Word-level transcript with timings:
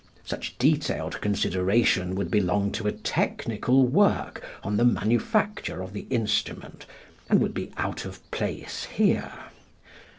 Such 0.25 0.57
detailed 0.57 1.21
consideration 1.21 2.15
would 2.15 2.31
belong 2.31 2.71
to 2.71 2.87
a 2.87 2.91
technical 2.91 3.85
work 3.85 4.41
on 4.63 4.77
the 4.77 4.83
manufacture 4.83 5.83
of 5.83 5.93
the 5.93 6.07
instrument 6.09 6.87
and 7.29 7.39
would 7.39 7.53
be 7.53 7.71
out 7.77 8.03
of 8.05 8.31
place 8.31 8.85
here. 8.85 9.31